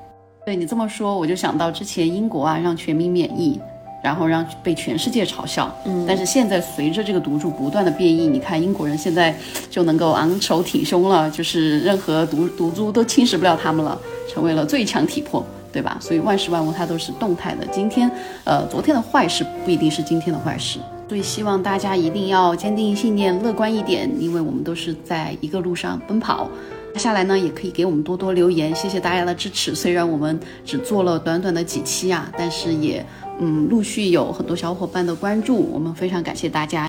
[0.44, 3.60] 对你这么说，我就想到之前英国啊，让全民免疫。
[4.02, 9.34] 然后让被全世界嘲笑，嗯，但是现在随着这个毒株不断的变异，你看英国人现在
[9.68, 13.98] 就能够昂首挺胸了，就是任何毒毒株都侵蚀不了他们了，
[14.32, 15.98] 成为了最强体魄，对吧？
[16.00, 18.08] 所以万事万物它都是动态的，今天，
[18.44, 20.78] 呃，昨天的坏事不一定是今天的坏事，
[21.08, 26.48] 所以希望大家一定要坚定信念，乐观一点，因为我们都是在一个路上奔跑。
[26.94, 29.74] 接下来呢，也可以给我们多多留言，谢谢大家的支持。
[29.74, 33.04] 虽然我们只做了短短的几期啊，但是也。
[33.38, 36.88] 嗯，陆续有很多小伙伴的关注，我们非常感谢大家。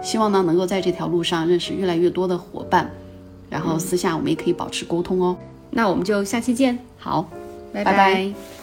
[0.00, 2.88] 希望呢，能够在这条路上认识越来越多的伙伴，
[3.50, 5.36] 然后私下我们也可以保持沟通哦。
[5.70, 7.28] 那我们就下期见，好，
[7.72, 8.57] 拜拜。